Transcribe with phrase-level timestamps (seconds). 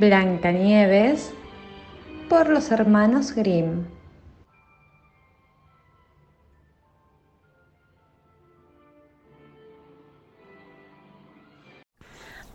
[0.00, 1.30] Blancanieves
[2.30, 3.84] por los hermanos Grimm.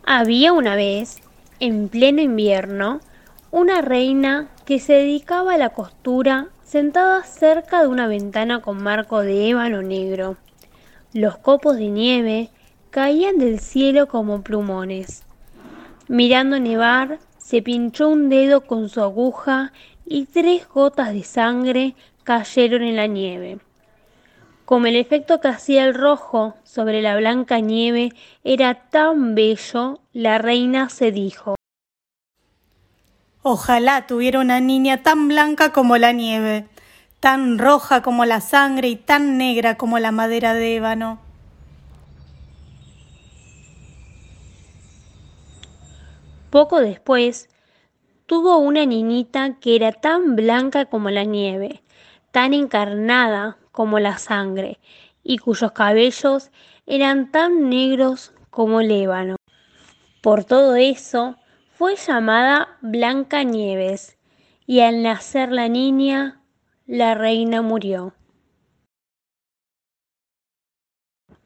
[0.04, 1.18] Había una vez,
[1.60, 3.00] en pleno invierno,
[3.52, 9.20] una reina que se dedicaba a la costura sentada cerca de una ventana con marco
[9.20, 10.36] de ébano negro.
[11.12, 12.50] Los copos de nieve
[12.90, 15.22] caían del cielo como plumones.
[16.08, 19.72] Mirando nevar, se pinchó un dedo con su aguja
[20.04, 23.60] y tres gotas de sangre cayeron en la nieve.
[24.64, 28.10] Como el efecto que hacía el rojo sobre la blanca nieve
[28.42, 31.54] era tan bello, la reina se dijo
[33.42, 36.66] Ojalá tuviera una niña tan blanca como la nieve,
[37.20, 41.25] tan roja como la sangre y tan negra como la madera de ébano.
[46.56, 47.50] Poco después,
[48.24, 51.82] tuvo una niñita que era tan blanca como la nieve,
[52.30, 54.78] tan encarnada como la sangre,
[55.22, 56.50] y cuyos cabellos
[56.86, 59.36] eran tan negros como el ébano.
[60.22, 61.36] Por todo eso,
[61.74, 64.16] fue llamada Blanca Nieves,
[64.64, 66.40] y al nacer la niña,
[66.86, 68.14] la reina murió.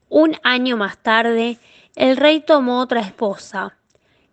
[0.07, 1.59] Un año más tarde,
[1.97, 3.77] el rey tomó otra esposa,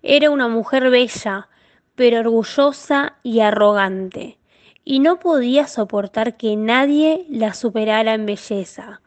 [0.02, 1.48] era una mujer bella,
[1.94, 4.38] pero orgullosa y arrogante,
[4.84, 9.00] y no podía soportar que nadie la superara en belleza.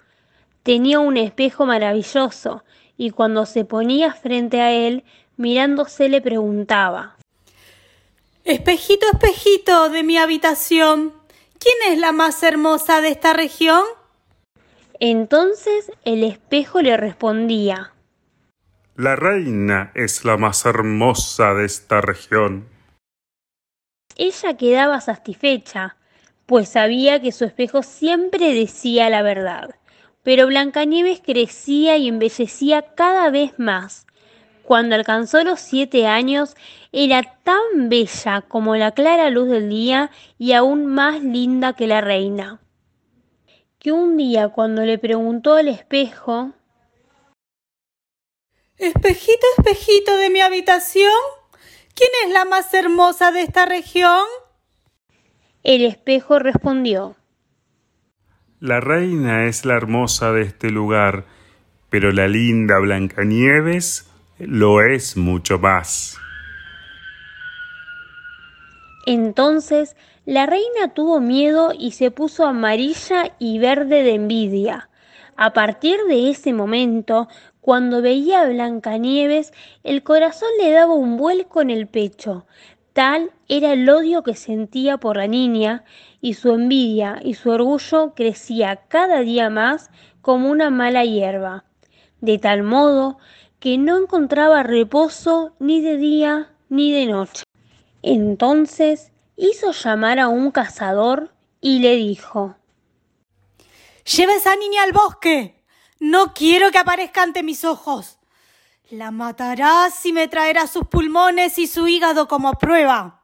[0.64, 2.64] Tenía un espejo maravilloso,
[2.98, 5.03] y cuando se ponía frente a él,
[5.38, 7.16] mirándose le preguntaba
[8.44, 11.14] Espejito, espejito de mi habitación,
[11.59, 13.83] ¿quién es la más hermosa de esta región?
[15.00, 17.94] Entonces el espejo le respondía
[18.95, 22.67] la reina es la más hermosa de esta región.
[24.17, 25.95] Ella quedaba satisfecha,
[26.45, 29.76] pues sabía que su espejo siempre decía la verdad.
[30.23, 34.05] Pero Blancanieves crecía y embellecía cada vez más.
[34.64, 36.55] Cuando alcanzó los siete años,
[36.92, 42.02] era tan bella como la clara luz del día y aún más linda que la
[42.02, 42.60] reina.
[43.80, 46.52] Que un día cuando le preguntó al espejo
[48.81, 51.14] Espejito, espejito de mi habitación,
[51.93, 54.25] ¿quién es la más hermosa de esta región?
[55.61, 57.15] El espejo respondió.
[58.59, 61.25] La reina es la hermosa de este lugar,
[61.92, 64.09] pero la linda Blancanieves
[64.39, 66.17] lo es mucho más.
[69.05, 74.89] Entonces la reina tuvo miedo y se puso amarilla y verde de envidia.
[75.37, 77.27] A partir de ese momento
[77.61, 82.45] cuando veía a Blancanieves, el corazón le daba un vuelco en el pecho.
[82.94, 85.86] Tal era el odio que sentía por la niña,
[86.20, 89.89] y su envidia y su orgullo crecía cada día más
[90.22, 91.66] como una mala hierba,
[92.20, 93.17] de tal modo
[93.60, 97.43] que no encontraba reposo ni de día ni de noche.
[98.02, 102.55] Entonces hizo llamar a un cazador y le dijo
[104.04, 105.61] Lleva esa niña al bosque.
[106.02, 108.17] No quiero que aparezca ante mis ojos.
[108.89, 113.23] La matarás y me traerá sus pulmones y su hígado como prueba.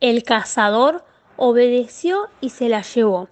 [0.00, 1.06] El cazador
[1.38, 3.30] obedeció y se la llevó.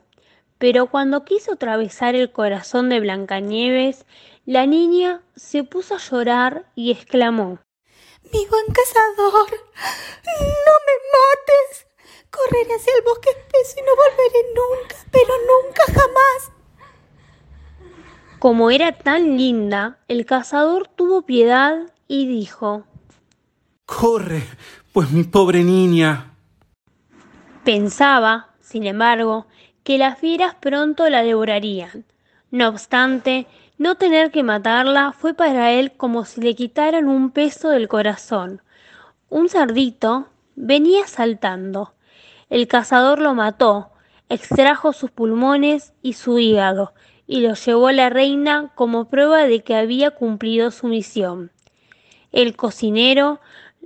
[0.57, 4.07] Pero cuando quiso atravesar el corazón de Blancanieves,
[4.47, 7.59] la niña se puso a llorar y exclamó
[8.33, 11.87] Mi buen cazador, no me mates.
[12.31, 16.56] Correré hacia el bosque espeso y no volveré nunca, pero nunca jamás.
[18.39, 22.85] Como era tan linda, el cazador tuvo piedad y dijo
[23.87, 24.43] Corre,
[24.93, 26.35] pues mi pobre niña.
[27.65, 29.47] Pensaba, sin embargo,
[29.85, 32.05] que las fieras pronto la devorarían.
[32.51, 33.47] No obstante,
[33.79, 38.61] no tener que matarla fue para él como si le quitaran un peso del corazón.
[39.31, 41.95] Un cerdito venía saltando.
[42.51, 43.93] El cazador lo mató,
[44.29, 46.93] extrajo sus pulmones y su hígado,
[47.27, 51.51] y lo llevó a la reina como prueba de que había cumplido su misión.
[52.33, 53.41] El cocinero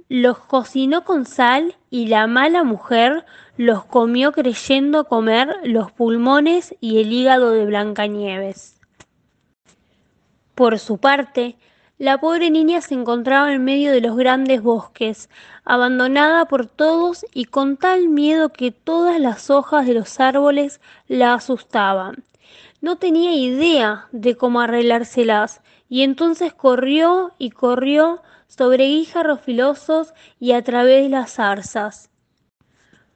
[0.08, 3.25] los cocinó con sal y la mala mujer
[3.56, 8.81] los comió creyendo comer los pulmones y el hígado de Blancanieves.
[10.54, 11.56] Por su parte,
[11.96, 15.31] la pobre niña se encontraba en medio de los grandes bosques,
[15.64, 21.34] abandonada por todos y con tal miedo que todas las hojas de los árboles la
[21.34, 22.25] asustaban
[22.81, 30.53] no tenía idea de cómo arreglárselas y entonces corrió y corrió sobre guijarros filosos y
[30.53, 32.11] a través de las zarzas.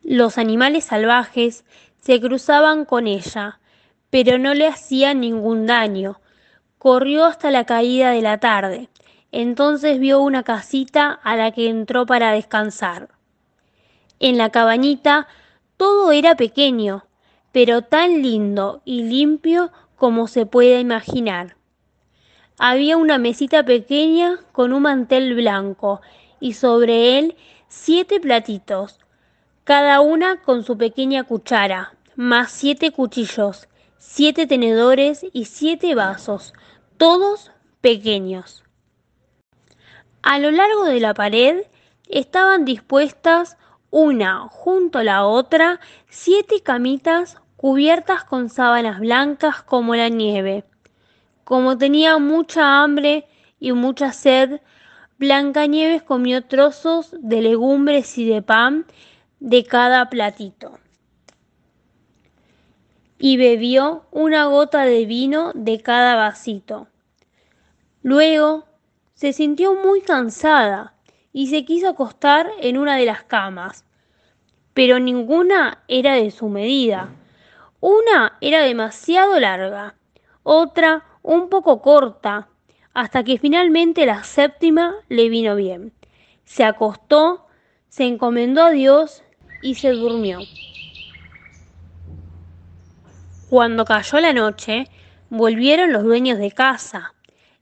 [0.03, 1.65] Los animales salvajes
[2.01, 3.59] se cruzaban con ella,
[4.11, 6.21] pero no le hacían ningún daño.
[6.79, 8.91] Corrió hasta la caída de la tarde.
[9.33, 13.09] Entonces vio una casita a la que entró para descansar.
[14.21, 15.27] En la cabañita
[15.77, 17.05] todo era pequeño,
[17.55, 21.57] pero tan lindo y limpio como se puede imaginar.
[22.59, 26.01] Había una mesita pequeña con un mantel blanco
[26.41, 27.37] y sobre él
[27.69, 28.99] siete platitos,
[29.63, 33.69] cada una con su pequeña cuchara, más siete cuchillos,
[33.99, 36.55] siete tenedores y siete vasos,
[36.97, 38.65] todos pequeños.
[40.23, 41.63] A lo largo de la pared
[42.09, 43.57] estaban dispuestas
[43.93, 45.79] una junto a la otra
[46.09, 50.65] siete camitas cubiertas con sábanas blancas como la nieve.
[51.45, 53.27] Como tenía mucha hambre
[53.59, 54.61] y mucha sed,
[55.17, 58.85] Blancanieves comió trozos de legumbres y de pan
[59.41, 60.79] de cada platito
[63.19, 66.89] y bebió una gota de vino de cada vasito.
[68.03, 68.67] Luego
[69.15, 70.93] se sintió muy cansada
[71.33, 73.87] y se quiso acostar en una de las camas,
[74.75, 77.09] pero ninguna era de su medida.
[77.87, 79.95] Una era demasiado larga,
[80.43, 82.49] otra un poco corta,
[82.95, 85.93] hasta que finalmente la séptima le vino bien.
[86.45, 87.47] Se acostó,
[87.91, 89.23] se encomendó a Dios
[89.61, 90.39] y se durmió.
[93.51, 94.89] Cuando cayó la noche,
[95.29, 97.13] volvieron los dueños de casa.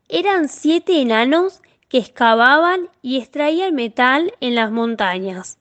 [0.08, 5.58] Eran siete enanos que excavaban y extraían metal en las montañas.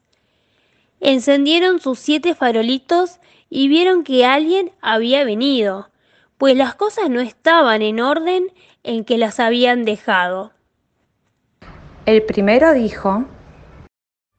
[0.99, 3.17] Encendieron sus siete farolitos
[3.53, 5.89] y vieron que alguien había venido,
[6.37, 8.47] pues las cosas no estaban en orden
[8.81, 10.53] en que las habían dejado.
[12.05, 13.25] El primero dijo,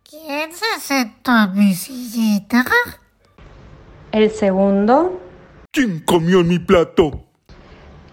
[0.03, 2.65] ¿Quién se sentó en mi sillita?
[4.13, 5.21] el segundo,
[5.71, 7.25] ¿Quién comió en mi plato?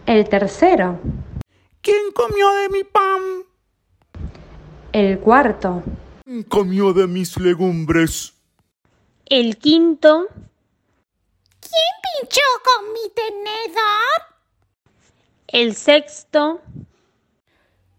[0.05, 0.99] el tercero,
[1.81, 3.21] ¿Quién comió de mi pan?
[4.91, 5.81] el cuarto,
[6.25, 8.33] ¿Quién comió de mis legumbres?
[9.25, 10.27] El quinto,
[11.71, 14.19] ¿Pinchó con mi tenedor?
[15.47, 16.61] el sexto,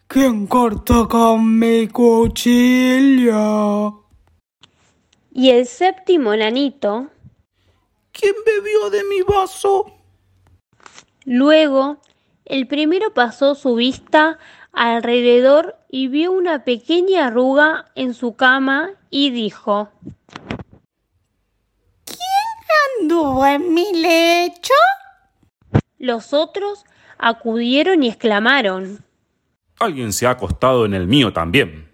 [0.07, 3.25] ¿Quién cortó con mi cuchillo?
[5.33, 7.09] y el séptimo enanito.
[8.13, 9.93] ¿Quién bebió de mi vaso?
[11.25, 11.99] Luego,
[12.45, 14.39] el primero pasó su vista
[14.73, 19.89] alrededor y vio una pequeña arruga en su cama y dijo,
[23.11, 24.73] ¿Anduvo en mi lecho?
[25.99, 26.85] los otros
[27.19, 29.05] acudieron y exclamaron,
[29.81, 31.91] Alguien se ha acostado en el mío también.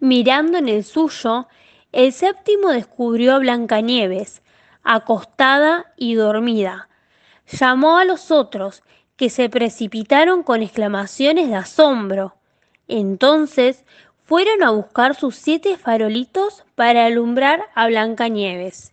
[0.00, 1.46] mirando en el suyo,
[1.92, 4.42] el séptimo descubrió a Blancanieves,
[4.82, 6.88] acostada y dormida.
[7.46, 8.82] Llamó a los otros,
[9.16, 12.34] que se precipitaron con exclamaciones de asombro.
[12.88, 13.84] Entonces
[14.24, 18.90] fueron a buscar sus siete farolitos para alumbrar a Blancanieves.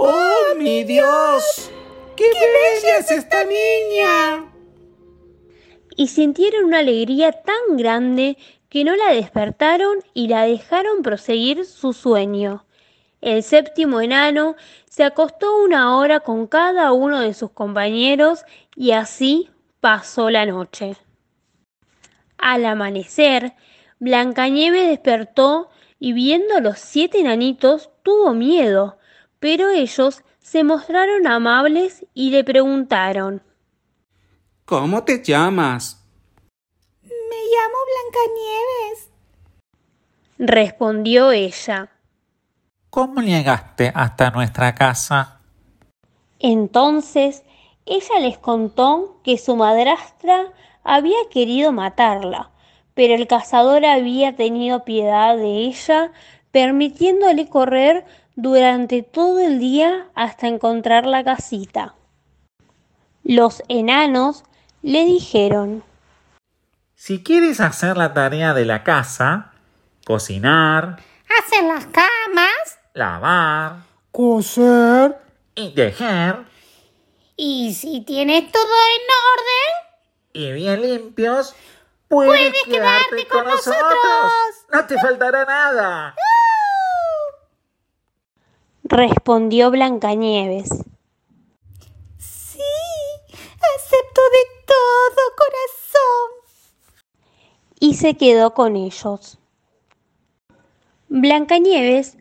[0.00, 1.72] ¡Oh, mi Dios!
[2.16, 4.48] ¡Qué, bella es esta niña!
[5.98, 8.38] y sintieron una alegría tan grande
[8.68, 12.64] que no la despertaron y la dejaron proseguir su sueño.
[13.20, 14.54] El séptimo enano
[14.88, 18.44] se acostó una hora con cada uno de sus compañeros
[18.76, 19.50] y así
[19.80, 20.96] pasó la noche.
[22.38, 23.54] Al amanecer,
[23.98, 28.97] Blancanieves despertó y viendo a los siete enanitos tuvo miedo,
[29.40, 33.42] pero ellos se mostraron amables y le preguntaron
[34.68, 36.04] ¿Cómo te llamas?
[37.02, 39.08] Me llamo Blancanieves.
[40.36, 41.88] Respondió ella.
[42.90, 45.40] ¿Cómo llegaste hasta nuestra casa?
[46.38, 47.44] Entonces
[47.86, 50.52] ella les contó que su madrastra
[50.84, 52.50] había querido matarla,
[52.92, 56.12] pero el cazador había tenido piedad de ella,
[56.50, 58.04] permitiéndole correr
[58.38, 61.96] durante todo el día hasta encontrar la casita.
[63.24, 64.44] Los enanos
[64.80, 65.82] le dijeron,
[66.94, 69.50] Si quieres hacer la tarea de la casa,
[70.06, 71.00] cocinar,
[71.36, 72.78] Hacer las camas.
[72.94, 73.78] lavar
[74.12, 75.18] Coser.
[75.56, 76.44] y tejer,
[77.34, 79.02] Y si tienes todo en
[79.34, 81.56] orden, y bien limpios,
[82.06, 84.32] puedes, quedarte, con, nosotros.
[84.72, 86.14] No te faltará nada.
[88.88, 90.68] Respondió Blancanieves.
[92.18, 92.60] sí,
[93.76, 96.38] acepto de todo corazón.
[97.98, 99.38] se quedó con ellos.
[101.08, 102.16] Blancanieves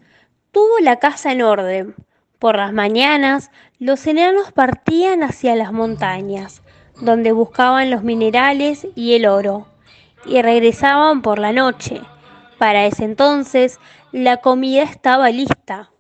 [0.51, 1.95] tuvo la casa en orden.
[2.39, 6.62] Por las mañanas, los enanos partían hacia las montañas,
[7.00, 9.67] donde buscaban los minerales y el oro,
[10.25, 12.01] y regresaban por la noche.
[12.57, 13.79] Para ese entonces,
[14.12, 15.91] la comida estaba lista.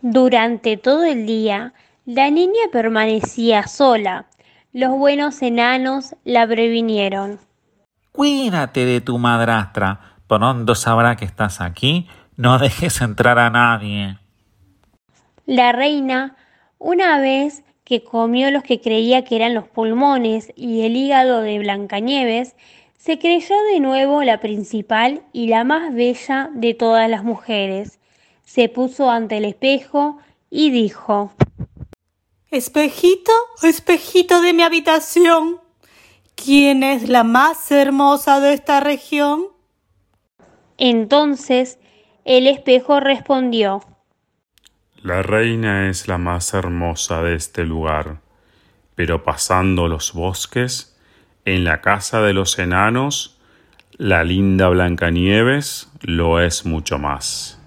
[0.00, 1.72] Durante todo el día,
[2.06, 4.26] la niña permanecía sola.
[4.72, 7.40] Los buenos enanos la previnieron.
[8.12, 10.16] Cuídate de tu madrastra.
[10.28, 12.06] Pronto sabrá que estás aquí.
[12.36, 14.18] No dejes entrar a nadie.
[15.46, 16.36] La reina,
[16.78, 21.58] una vez que comió los que creía que eran los pulmones y el hígado de
[21.58, 22.54] Blancanieves,
[22.98, 27.98] se creyó de nuevo la principal y la más bella de todas las mujeres.
[28.48, 30.16] Se puso ante el espejo
[30.48, 31.34] y dijo
[32.50, 33.30] Espejito,
[33.62, 35.58] espejito de mi habitación,
[36.34, 39.48] ¿quién es la más hermosa de esta región?
[40.78, 41.78] Entonces
[42.24, 43.82] el espejo respondió
[45.02, 48.22] La reina es la más hermosa de este lugar,
[48.94, 50.98] pero pasando los bosques,
[51.44, 53.38] en la casa de los enanos,
[53.98, 57.57] la linda Blancanieves lo es mucho más.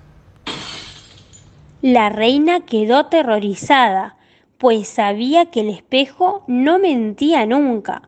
[1.81, 4.15] La reina quedó aterrorizada,
[4.59, 8.07] pues sabía que el espejo no mentía nunca.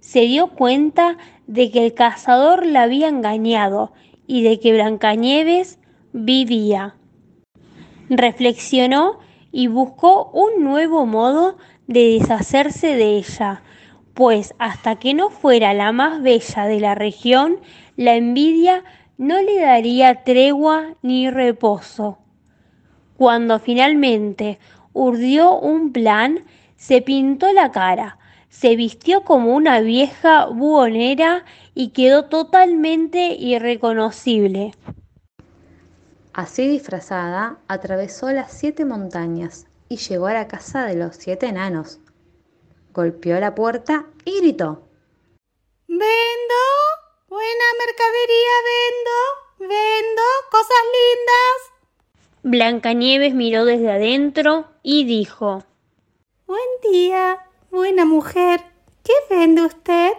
[0.00, 3.92] Se dio cuenta de que el cazador la había engañado
[4.26, 5.78] y de que Blancanieves
[6.14, 6.96] vivía.
[8.08, 9.18] Reflexionó
[9.52, 11.58] y buscó un nuevo modo
[11.88, 13.62] de deshacerse de ella,
[14.14, 17.60] pues hasta que no fuera la más bella de la región,
[17.96, 18.82] la envidia
[19.18, 22.16] no le daría tregua ni reposo.
[23.20, 24.58] Cuando finalmente
[24.94, 26.46] urdió un plan,
[26.76, 34.72] se pintó la cara, se vistió como una vieja buhonera y quedó totalmente irreconocible.
[36.32, 42.00] Así disfrazada, atravesó las siete montañas y llegó a la casa de los siete enanos.
[42.94, 44.88] Golpeó la puerta y gritó.
[45.88, 46.62] Vendo,
[47.28, 51.69] buena mercadería vendo, vendo cosas lindas.
[52.42, 55.62] Blancanieves miró desde adentro y dijo
[56.46, 57.38] Buen día,
[57.70, 58.62] buena mujer.
[59.04, 60.12] ¿Qué vende usted?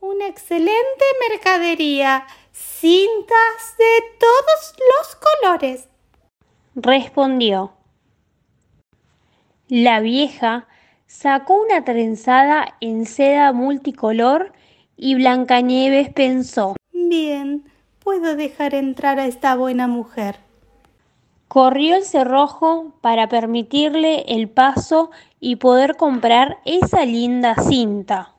[0.00, 5.88] Una excelente mercadería, cintas de todos los colores.
[6.74, 7.74] Respondió.
[9.68, 10.66] La vieja
[11.06, 14.54] sacó una trenzada en seda multicolor
[14.96, 16.76] y Blancanieves pensó.
[16.92, 20.36] Bien, puedo dejar entrar a esta buena mujer.
[21.52, 28.32] Corrió el cerrojo para permitirle el paso y poder comprar esa linda cinta.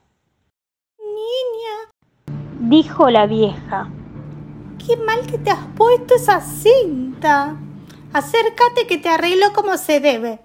[0.98, 3.88] Niña, dijo la vieja.
[4.84, 7.56] Qué mal que te has puesto esa cinta.
[8.14, 10.40] Acércate que te arreglo como se debe.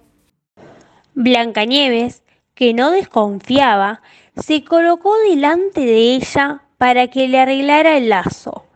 [1.15, 2.21] Blancanieves,
[2.53, 4.03] que no desconfiaba,
[4.37, 8.68] se colocó delante de ella para que le arreglara el lazo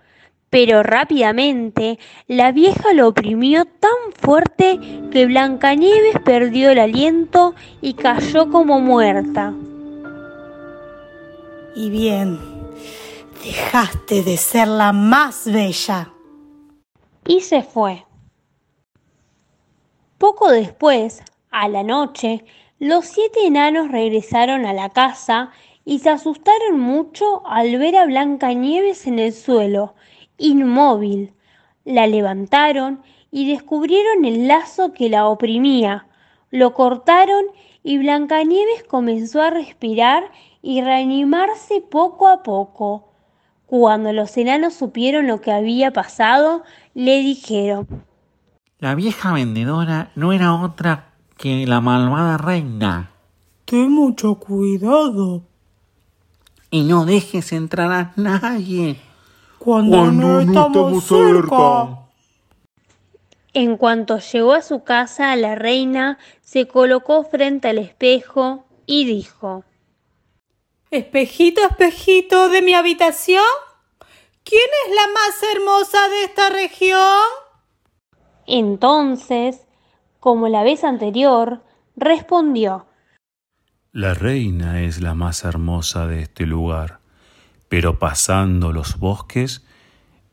[0.53, 4.79] pero rápidamente la vieja lo oprimió tan fuerte
[5.12, 9.51] que Blancanieves perdió el aliento y cayó como muerta.
[11.75, 12.38] Y bien,
[13.43, 16.13] dejaste de ser la más bella.
[17.25, 18.05] Y se fue.
[20.19, 22.45] Poco después, a la noche,
[22.77, 25.50] los siete enanos regresaron a la casa
[25.83, 29.95] y se asustaron mucho al ver a Blancanieves en el suelo
[30.38, 31.34] inmóvil.
[31.86, 36.08] La levantaron y descubrieron el lazo que la oprimía.
[36.52, 37.46] Lo cortaron
[37.84, 43.10] y Blancanieves comenzó a respirar y reanimarse poco a poco.
[43.66, 46.63] Cuando los enanos supieron lo que había pasado,
[46.94, 47.88] le dijeron
[48.80, 53.12] La vieja vendedora no era otra que la malvada reina.
[53.66, 55.42] Ten mucho cuidado.
[56.70, 59.00] Y no dejes entrar a nadie
[59.63, 62.00] cuando, no, estamos, cerca.
[63.53, 69.63] En cuanto llegó a su casa, la reina se colocó frente al espejo y dijo
[70.91, 73.46] Espejito, espejito de mi habitación,
[74.43, 77.22] ¿quién es la más hermosa de esta región?
[78.46, 79.62] Entonces,
[80.20, 81.63] como la vez anterior,
[81.96, 82.86] respondió
[83.93, 87.02] La reina es la más hermosa de este lugar
[87.74, 89.63] pero pasando los bosques,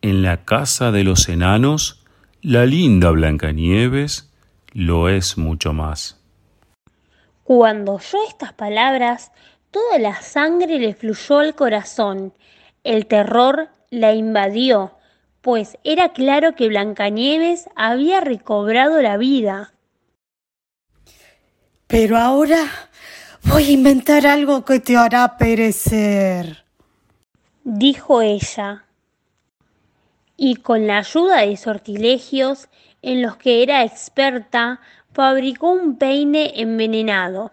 [0.02, 2.04] en la casa de los enanos,
[2.42, 4.30] la linda Blancanieves
[4.75, 6.20] lo es mucho más.
[7.42, 9.32] Cuando oyó estas palabras,
[9.70, 12.35] toda la sangre le fluyó al corazón.
[12.85, 14.99] El terror la invadió,
[15.40, 19.73] pues era claro que Blancanieves había recobrado la vida.
[21.87, 22.66] Pero ahora
[23.44, 26.66] voy a inventar algo que te hará perecer,
[27.64, 28.84] dijo ella.
[30.36, 32.68] Y con la ayuda de sortilegios
[33.02, 34.80] en los que era experta,
[35.12, 37.50] fabricó un peine envenenado.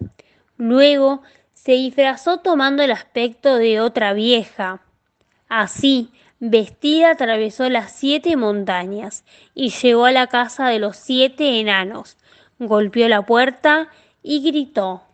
[0.58, 1.22] Luego
[1.54, 4.82] se disfrazó tomando el aspecto de otra vieja.
[5.50, 12.18] Así, vestida atravesó las siete montañas y llegó a la casa de los siete enanos.
[12.60, 13.90] Golpeó la puerta
[14.24, 15.07] y gritó.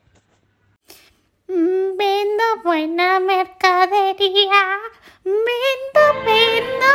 [1.56, 4.80] Vendo buena mercadería.
[5.24, 6.92] Vendo, vendo.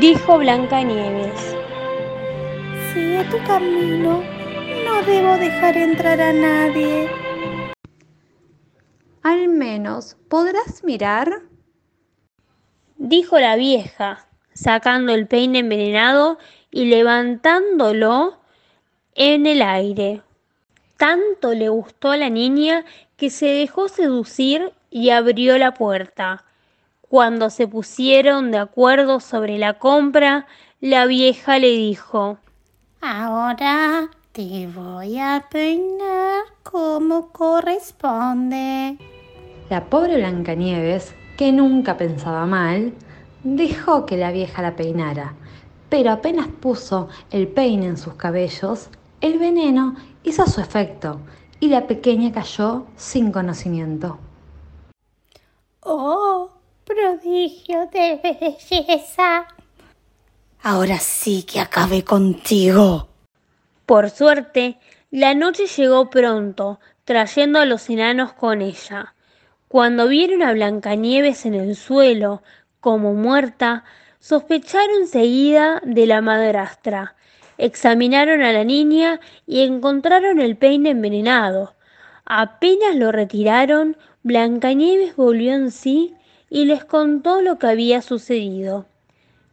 [0.00, 1.56] Dijo Blancanieves.
[2.92, 4.24] Sigue tu camino.
[4.86, 7.10] No debo dejar entrar a nadie.
[9.22, 11.42] Al menos podrás mirar.
[12.96, 16.38] Dijo la vieja, sacando el peine envenenado
[16.70, 18.40] y levantándolo
[19.14, 20.22] en el aire.
[21.00, 22.84] Tanto le gustó a la niña
[23.16, 26.44] que se dejó seducir y abrió la puerta.
[27.00, 30.46] Cuando se pusieron de acuerdo sobre la compra,
[30.78, 32.36] la vieja le dijo
[33.00, 38.98] Ahora te voy a peinar como corresponde.
[39.70, 42.92] La pobre Blancanieves, que nunca pensaba mal,
[43.42, 45.32] dejó que la vieja la peinara,
[45.88, 48.90] pero apenas puso el peine en sus cabellos,
[49.22, 51.20] el veneno hizo su efecto
[51.60, 54.18] y la pequeña cayó sin conocimiento.
[55.80, 56.50] ¡Oh,
[56.84, 59.46] prodigio de belleza!
[60.62, 63.08] Ahora sí que acabé contigo.
[63.86, 64.78] Por suerte,
[65.10, 69.14] la noche llegó pronto, trayendo a los enanos con ella.
[69.68, 72.42] Cuando vieron a Blancanieves en el suelo,
[72.80, 73.84] como muerta,
[74.18, 77.16] sospecharon seguida de la madrastra.
[77.62, 81.74] Examinaron a la niña y encontraron el peine envenenado.
[82.24, 86.14] Apenas lo retiraron, Blancanieves volvió en sí
[86.48, 88.86] y les contó lo que había sucedido.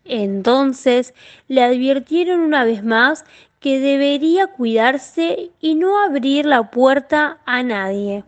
[0.06, 1.14] Entonces
[1.50, 3.26] le advirtieron una vez más
[3.60, 8.24] que debería cuidarse y no abrir la puerta a nadie.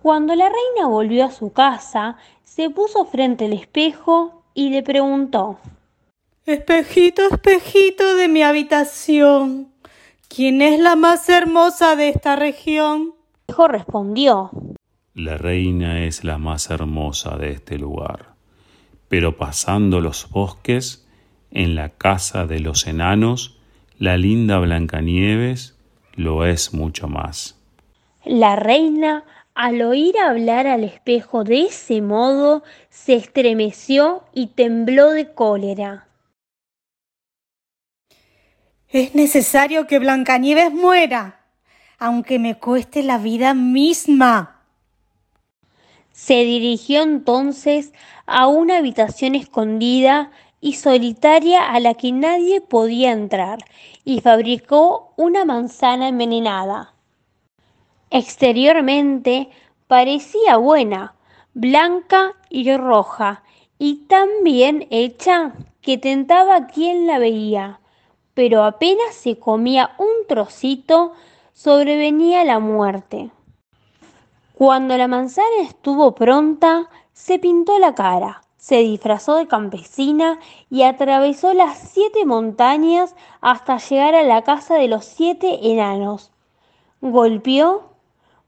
[0.00, 5.58] Cuando la reina volvió a su casa, se puso frente al espejo y le preguntó
[6.46, 9.72] Espejito, espejito de mi habitación,
[10.28, 13.14] ¿quién es la más hermosa de esta región?
[13.14, 14.50] El espejo respondió
[15.14, 18.34] La reina es la más hermosa de este lugar,
[19.08, 21.08] pero pasando los bosques,
[21.50, 23.58] en la casa de los enanos,
[23.98, 25.78] la linda Blancanieves
[26.14, 27.58] lo es mucho más.
[28.22, 35.32] La reina, al oír hablar al espejo de ese modo, se estremeció y tembló de
[35.32, 36.03] cólera.
[38.94, 41.40] Es necesario que Blancanieves muera,
[41.98, 44.60] aunque me cueste la vida misma.
[46.12, 47.92] Se dirigió entonces
[48.24, 50.30] a una habitación escondida
[50.60, 53.58] y solitaria a la que nadie podía entrar
[54.04, 56.94] y fabricó una manzana envenenada.
[58.10, 59.48] Exteriormente
[59.88, 61.16] parecía buena,
[61.52, 63.42] blanca y roja,
[63.76, 67.80] y tan bien hecha que tentaba a quien la veía
[68.34, 71.12] pero apenas se comía un trocito,
[71.52, 73.30] sobrevenía la muerte.
[74.54, 80.38] Cuando la manzana estuvo pronta, se pintó la cara, se disfrazó de campesina
[80.70, 86.32] y atravesó las siete montañas hasta llegar a la casa de los siete enanos.
[87.00, 87.94] Golpeó,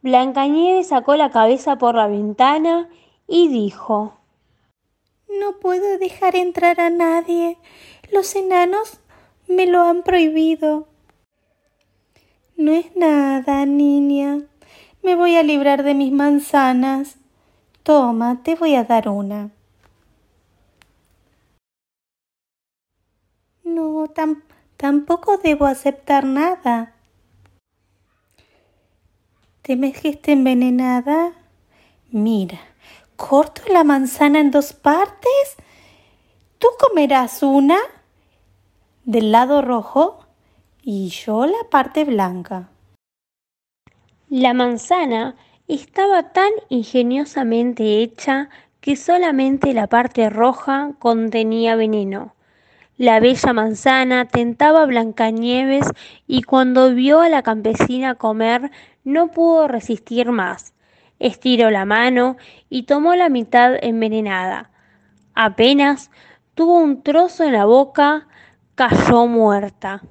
[0.02, 2.88] Blancanieves sacó la cabeza por la ventana
[3.26, 4.14] y dijo
[5.28, 7.58] No puedo dejar entrar a nadie.
[8.12, 9.00] Los enanos
[9.48, 10.88] me lo han prohibido.
[12.56, 14.42] No es nada, niña.
[15.02, 17.16] Me voy a librar de mis manzanas.
[17.82, 19.50] Toma, te voy a dar una.
[23.62, 24.06] No,
[24.76, 26.94] tampoco debo aceptar nada.
[29.62, 31.32] ¿Temes que esté envenenada?
[32.10, 32.58] Mira,
[33.16, 35.56] corto la manzana en dos partes.
[36.58, 37.76] Tú comerás una
[39.06, 40.18] del lado rojo
[40.82, 42.70] y yo la parte blanca.
[44.28, 45.36] La manzana
[45.68, 48.48] estaba tan ingeniosamente hecha
[48.80, 52.34] que solamente la parte roja contenía veneno.
[52.96, 55.88] La bella manzana tentaba a Blancanieves
[56.26, 58.72] y cuando vio a la campesina comer
[59.04, 60.74] no pudo resistir más.
[61.20, 62.38] Estiró la mano
[62.68, 64.70] y tomó la mitad envenenada.
[65.34, 66.10] Apenas
[66.56, 68.26] tuvo un trozo en la boca,
[68.76, 70.02] cayó muerta.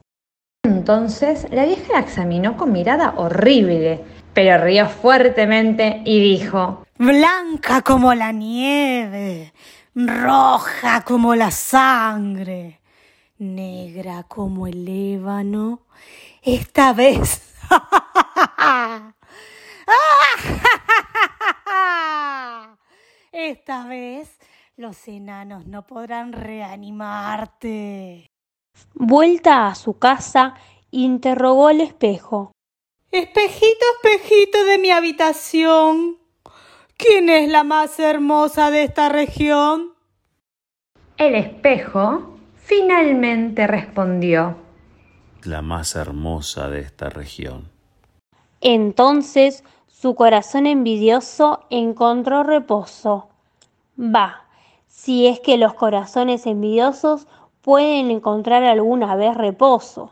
[0.64, 8.14] Entonces la vieja la examinó con mirada horrible, pero rió fuertemente y dijo, Blanca como
[8.14, 9.54] la nieve,
[9.94, 12.82] roja como la sangre,
[13.38, 15.82] negra como el ébano,
[16.42, 17.54] esta vez.
[23.32, 24.40] Esta vez
[24.78, 28.32] los enanos no podrán reanimarte.
[28.94, 30.56] Vuelta a su casa,
[30.92, 32.52] interrogó al espejo.
[33.12, 36.18] Espejito, espejito de mi habitación,
[36.98, 39.94] ¿quién es la más hermosa de esta región?
[41.18, 44.58] El espejo finalmente respondió,
[45.44, 47.70] La más hermosa de esta región.
[48.60, 53.30] Entonces su corazón envidioso encontró reposo.
[53.98, 54.46] Va,
[54.88, 57.28] si es que los corazones envidiosos
[57.66, 60.12] pueden encontrar alguna vez reposo.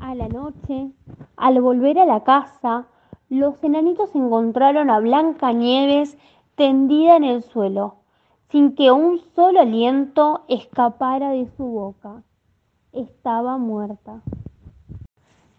[0.00, 0.88] A la noche,
[1.36, 2.86] al volver a la casa,
[3.28, 6.16] los enanitos encontraron a Blanca Nieves
[6.54, 7.96] tendida en el suelo,
[8.50, 12.22] sin que un solo aliento escapara de su boca.
[12.94, 14.22] Estaba muerta.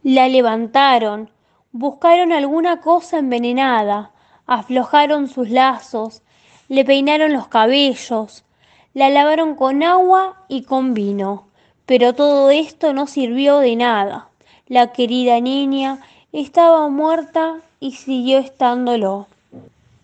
[0.01, 1.29] La levantaron,
[1.71, 4.09] buscaron alguna cosa envenenada,
[4.47, 6.23] aflojaron sus lazos,
[6.67, 8.43] le peinaron los cabellos,
[8.93, 11.47] la lavaron con agua y con vino,
[11.85, 14.27] pero todo esto no sirvió de nada.
[14.67, 15.99] La querida niña
[16.33, 19.27] estaba muerta y siguió estándolo.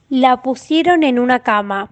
[0.09, 1.89] La pusieron en una cama,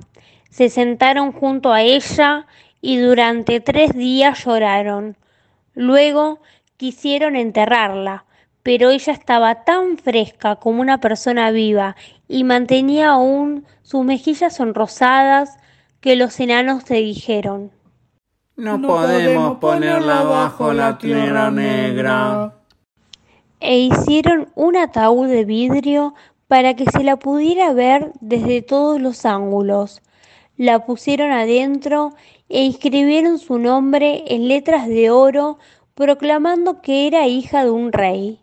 [0.49, 2.45] se sentaron junto a ella
[2.81, 5.17] y durante tres días lloraron.
[5.73, 6.39] Luego
[6.77, 8.23] quisieron enterrarla,
[8.63, 11.95] pero ella estaba tan fresca como una persona viva
[12.29, 15.58] y mantenía aún sus mejillas sonrosadas
[16.06, 17.72] que los enanos se dijeron
[18.56, 22.54] No, podemos ponerla bajo la tierra negra.
[23.60, 26.13] e hicieron un ataúd de vidrio
[26.48, 30.04] para que se la pudiera ver desde todos los ángulos.
[30.58, 32.13] La pusieron adentro
[32.50, 35.58] e inscribieron su nombre en letras de oro
[35.96, 38.39] proclamando que era hija de un rey.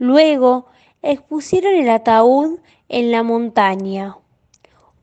[0.00, 0.66] Luego
[1.02, 4.16] expusieron el ataúd en la montaña.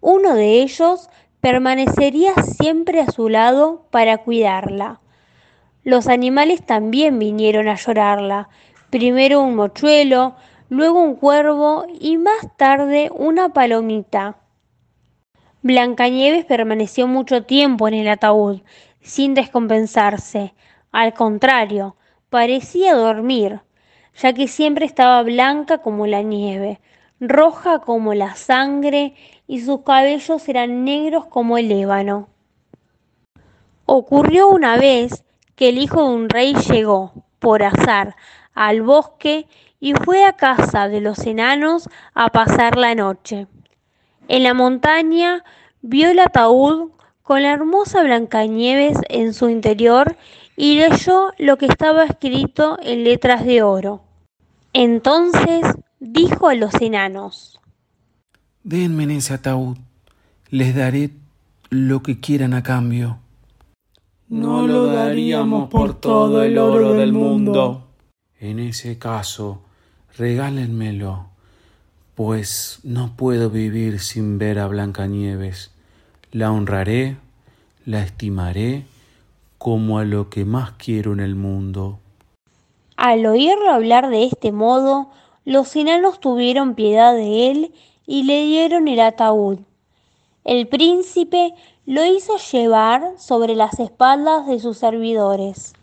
[0.01, 1.09] Uno de ellos
[1.41, 4.99] permanecería siempre a su lado para cuidarla.
[5.83, 8.49] Los animales también vinieron a llorarla,
[8.89, 10.35] primero un mochuelo,
[10.69, 14.37] luego un cuervo y más tarde una palomita.
[15.61, 18.61] Blancanieves permaneció mucho tiempo en el ataúd,
[19.01, 20.53] sin descompensarse.
[20.91, 21.95] Al contrario,
[22.29, 23.61] parecía dormir,
[24.15, 26.79] ya que siempre estaba blanca como la nieve,
[27.19, 29.13] roja como la sangre
[29.47, 32.27] y sus cabellos eran negros como el ébano.
[33.85, 35.23] Ocurrió una vez
[35.55, 38.15] que el hijo de un rey llegó, por azar,
[38.53, 39.47] al bosque
[39.79, 43.47] y fue a casa de los enanos a pasar la noche.
[44.27, 45.43] En la montaña
[45.81, 46.91] vio el ataúd
[47.23, 50.17] con la hermosa Blancanieves en su interior
[50.55, 54.01] y leyó lo que estaba escrito en letras de oro.
[54.73, 55.65] Entonces
[55.99, 57.59] dijo a los enanos,
[58.67, 59.77] Denme en ese ataúd,
[60.49, 61.11] les daré
[61.69, 63.17] lo que quieran a cambio.
[64.27, 67.87] No lo daríamos por todo el oro del mundo.
[68.41, 69.61] En ese caso,
[70.17, 71.27] regálenmelo,
[72.13, 75.71] pues no puedo vivir sin ver a Blancanieves.
[76.33, 77.15] La honraré,
[77.85, 78.83] la estimaré
[79.57, 81.99] como a lo que más quiero en el mundo.
[82.97, 85.09] Al oírlo hablar de este modo,
[85.45, 87.73] los enanos tuvieron piedad de él
[88.07, 89.59] y le dieron el ataúd.
[90.43, 91.53] El príncipe
[91.85, 95.73] lo hizo llevar sobre las espaldas de sus servidores.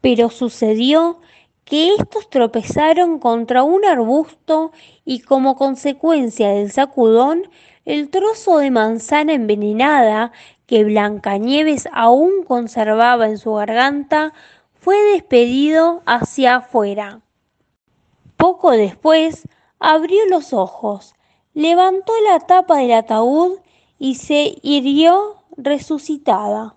[0.00, 1.20] Pero sucedió
[1.64, 4.72] que estos tropezaron contra un arbusto
[5.04, 7.48] y como consecuencia del sacudón,
[7.84, 10.32] el trozo de manzana envenenada
[10.66, 14.32] que Blancanieves aún conservaba en su garganta
[14.74, 17.20] fue despedido hacia afuera.
[18.36, 19.46] Poco después
[19.84, 21.14] abrió los ojos,
[21.52, 23.58] levantó la tapa del ataúd
[23.98, 26.74] y se irguió resucitada.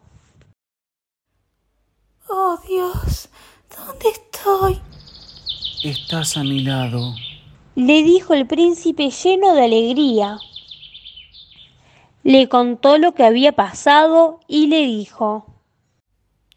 [2.29, 3.29] Oh Dios,
[3.75, 4.81] ¿dónde estoy?
[5.83, 7.13] Estás a mi lado.
[7.75, 10.39] Le dijo el príncipe lleno de alegría.
[12.23, 15.45] Le contó lo que había pasado y le dijo,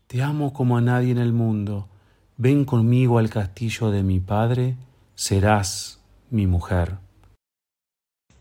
[0.09, 1.87] Te amo como a nadie en el mundo.
[2.39, 4.77] Ven conmigo al castillo de mi padre,
[5.15, 6.00] serás
[6.31, 6.99] mi mujer.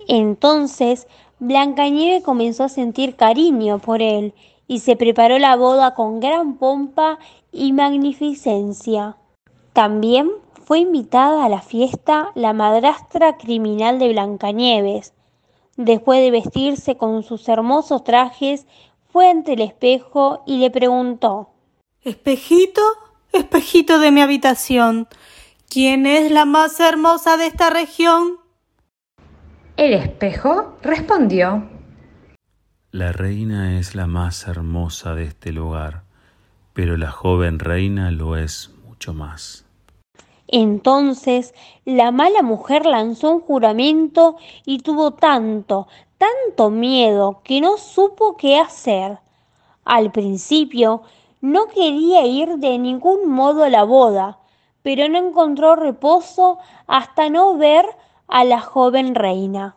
[0.07, 1.07] Entonces
[1.39, 4.33] Blancanieves comenzó a sentir cariño por él
[4.67, 7.19] y se preparó la boda con gran pompa
[7.51, 9.17] y magnificencia.
[9.73, 10.29] También
[10.65, 15.13] fue invitada a la fiesta la madrastra criminal de Blancanieves.
[15.77, 18.67] Después de vestirse con sus hermosos trajes,
[19.11, 21.49] fue ante el espejo y le preguntó
[22.01, 22.81] Espejito,
[23.33, 25.07] espejito de mi habitación,
[25.69, 28.39] ¿quién es la más hermosa de esta región?
[29.77, 31.69] El espejo respondió
[32.91, 36.03] La reina es la más hermosa de este lugar,
[36.73, 39.65] pero la joven reina lo es mucho más.
[40.47, 41.53] Entonces
[41.85, 48.57] la mala mujer lanzó un juramento y tuvo tanto, tanto miedo que no supo qué
[48.57, 49.19] hacer.
[49.85, 51.03] Al principio
[51.41, 54.38] no quería ir de ningún modo a la boda,
[54.81, 57.85] pero no encontró reposo hasta no ver
[58.27, 59.75] a la joven reina.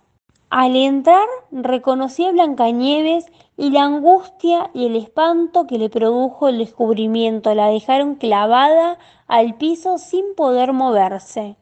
[0.51, 3.25] Al entrar reconocí a Blancanieves
[3.57, 9.55] y la angustia y el espanto que le produjo el descubrimiento la dejaron clavada al
[9.55, 11.57] piso sin poder moverse.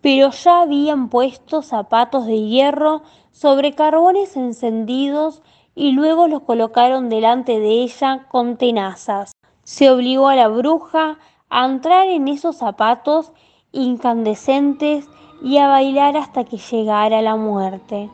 [0.00, 5.42] Pero ya habían puesto zapatos de hierro sobre carbones encendidos
[5.74, 9.32] y luego los colocaron delante de ella con tenazas.
[9.64, 11.18] Se obligó a la bruja
[11.50, 13.32] a entrar en esos zapatos
[13.72, 15.08] incandescentes
[15.42, 18.10] y a bailar hasta que llegara la muerte.